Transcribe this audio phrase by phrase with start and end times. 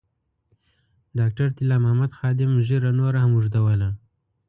[1.17, 3.89] ډاکټر طلا محمد خادم ږیره نوره هم اوږدوله.